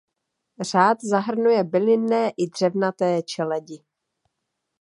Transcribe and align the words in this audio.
Řád 0.61 0.97
zahrnuje 1.03 1.63
bylinné 1.63 2.31
i 2.37 2.47
dřevnaté 2.47 3.21
čeledi. 3.23 3.83